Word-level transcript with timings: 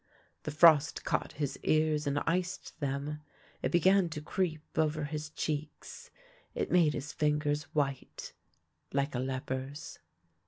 The 0.45 0.49
frost 0.49 1.05
caught 1.05 1.33
his 1.33 1.59
ears 1.61 2.07
and 2.07 2.17
iced 2.25 2.79
them; 2.79 3.21
it 3.61 3.71
be 3.71 3.79
gan 3.79 4.09
to 4.09 4.19
creep 4.19 4.63
over 4.75 5.03
his 5.03 5.29
cheeks; 5.29 6.09
it 6.55 6.71
made 6.71 6.95
his 6.95 7.13
fingers 7.13 7.65
white, 7.75 8.33
like 8.91 9.13
a 9.13 9.19
leper's. 9.19 9.99